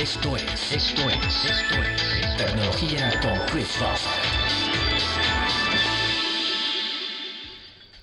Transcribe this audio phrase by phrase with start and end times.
[0.00, 3.66] Esto es, esto es, esto es Tecnología con Chris.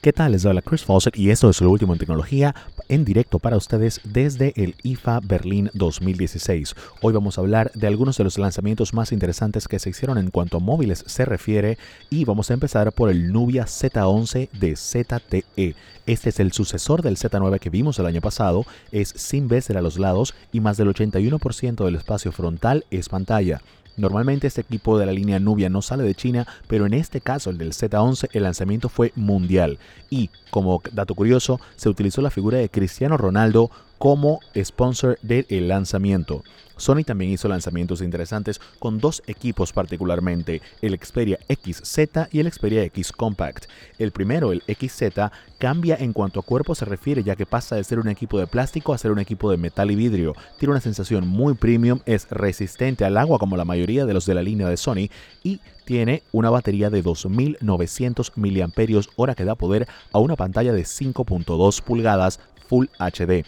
[0.05, 0.33] ¿Qué tal?
[0.33, 2.53] Les habla Chris Fawcett y esto es lo último en tecnología
[2.89, 6.75] en directo para ustedes desde el IFA Berlín 2016.
[7.01, 10.29] Hoy vamos a hablar de algunos de los lanzamientos más interesantes que se hicieron en
[10.29, 11.79] cuanto a móviles se refiere
[12.11, 15.75] y vamos a empezar por el Nubia Z11 de ZTE.
[16.05, 19.81] Este es el sucesor del Z9 que vimos el año pasado, es sin bezel a
[19.81, 23.59] los lados y más del 81% del espacio frontal es pantalla.
[23.97, 27.49] Normalmente este equipo de la línea Nubia no sale de China, pero en este caso,
[27.49, 29.79] el del Z11, el lanzamiento fue mundial.
[30.09, 33.71] Y, como dato curioso, se utilizó la figura de Cristiano Ronaldo
[34.05, 36.43] como sponsor del lanzamiento.
[36.77, 42.83] Sony también hizo lanzamientos interesantes con dos equipos particularmente, el Xperia XZ y el Xperia
[42.83, 43.65] X Compact.
[43.97, 47.83] El primero, el XZ, cambia en cuanto a cuerpo se refiere ya que pasa de
[47.83, 50.35] ser un equipo de plástico a ser un equipo de metal y vidrio.
[50.59, 54.35] Tiene una sensación muy premium, es resistente al agua como la mayoría de los de
[54.35, 55.09] la línea de Sony
[55.41, 61.81] y tiene una batería de 2900 mAh que da poder a una pantalla de 5.2
[61.81, 63.45] pulgadas Full HD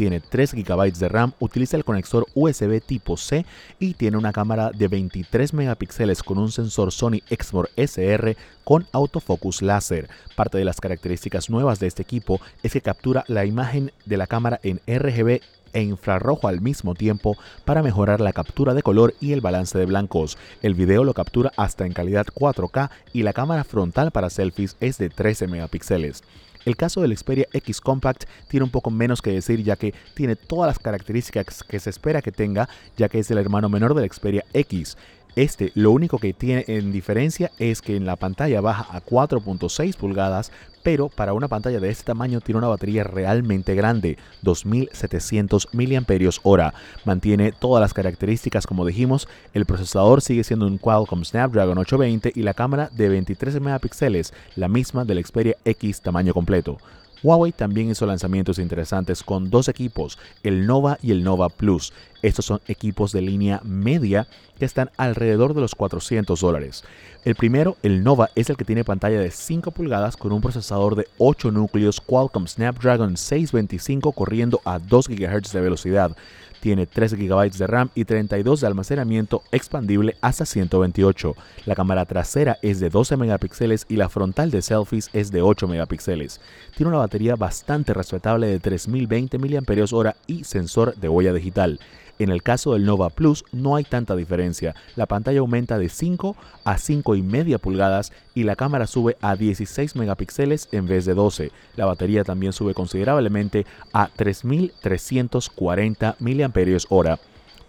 [0.00, 3.44] tiene 3 GB de RAM, utiliza el conector USB tipo C
[3.78, 8.34] y tiene una cámara de 23 megapíxeles con un sensor Sony Exmor SR
[8.64, 10.08] con autofocus láser.
[10.36, 14.26] Parte de las características nuevas de este equipo es que captura la imagen de la
[14.26, 15.42] cámara en RGB
[15.74, 19.84] e infrarrojo al mismo tiempo para mejorar la captura de color y el balance de
[19.84, 20.38] blancos.
[20.62, 24.96] El video lo captura hasta en calidad 4K y la cámara frontal para selfies es
[24.96, 26.22] de 13 megapíxeles.
[26.64, 30.36] El caso del Xperia X Compact tiene un poco menos que decir ya que tiene
[30.36, 34.10] todas las características que se espera que tenga ya que es el hermano menor del
[34.10, 34.96] Xperia X.
[35.36, 39.96] Este lo único que tiene en diferencia es que en la pantalla baja a 4.6
[39.96, 40.50] pulgadas,
[40.82, 46.72] pero para una pantalla de este tamaño tiene una batería realmente grande, 2700 mAh.
[47.04, 52.42] Mantiene todas las características como dijimos, el procesador sigue siendo un Qualcomm Snapdragon 820 y
[52.42, 56.78] la cámara de 23 megapíxeles, la misma del Xperia X tamaño completo.
[57.22, 61.92] Huawei también hizo lanzamientos interesantes con dos equipos, el Nova y el Nova Plus.
[62.22, 64.26] Estos son equipos de línea media
[64.58, 66.84] que están alrededor de los 400 dólares.
[67.24, 70.96] El primero, el Nova, es el que tiene pantalla de 5 pulgadas con un procesador
[70.96, 76.16] de 8 núcleos Qualcomm Snapdragon 625 corriendo a 2 GHz de velocidad.
[76.60, 81.34] Tiene 3 GB de RAM y 32 de almacenamiento expandible hasta 128.
[81.64, 85.66] La cámara trasera es de 12 megapíxeles y la frontal de selfies es de 8
[85.66, 86.40] megapíxeles.
[86.76, 91.80] Tiene una batería bastante respetable de 3020 mAh y sensor de huella digital.
[92.20, 94.74] En el caso del Nova Plus no hay tanta diferencia.
[94.94, 100.68] La pantalla aumenta de 5 a 5,5 pulgadas y la cámara sube a 16 megapíxeles
[100.70, 101.50] en vez de 12.
[101.76, 103.64] La batería también sube considerablemente
[103.94, 107.18] a 3340 mAh.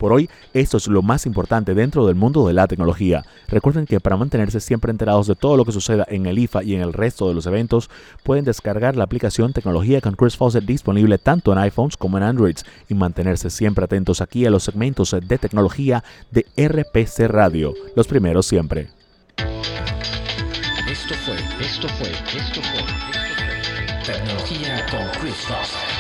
[0.01, 3.23] Por hoy, esto es lo más importante dentro del mundo de la tecnología.
[3.47, 6.73] Recuerden que para mantenerse siempre enterados de todo lo que suceda en el IFA y
[6.73, 7.88] en el resto de los eventos,
[8.23, 12.66] pueden descargar la aplicación Tecnología con Chris Fawcett disponible tanto en iPhones como en Androids
[12.89, 18.47] y mantenerse siempre atentos aquí a los segmentos de tecnología de RPC Radio, los primeros
[18.47, 18.88] siempre.
[20.89, 22.81] Esto fue, esto fue, esto fue,
[24.03, 25.91] Tecnología con Chris Fawcett.